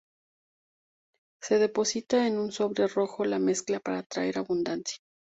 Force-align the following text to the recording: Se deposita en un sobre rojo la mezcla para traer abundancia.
Se 1.43 1.59
deposita 1.59 2.25
en 2.25 2.39
un 2.39 2.51
sobre 2.51 2.87
rojo 2.87 3.23
la 3.23 3.37
mezcla 3.37 3.79
para 3.79 4.01
traer 4.01 4.39
abundancia. 4.39 4.97